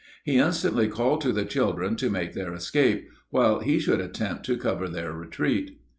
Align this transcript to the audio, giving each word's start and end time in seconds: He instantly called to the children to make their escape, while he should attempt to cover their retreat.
He 0.25 0.37
instantly 0.39 0.87
called 0.87 1.21
to 1.21 1.31
the 1.31 1.45
children 1.45 1.95
to 1.97 2.09
make 2.09 2.33
their 2.33 2.55
escape, 2.55 3.07
while 3.29 3.59
he 3.59 3.77
should 3.77 3.99
attempt 4.01 4.43
to 4.47 4.57
cover 4.57 4.87
their 4.89 5.13
retreat. 5.13 5.79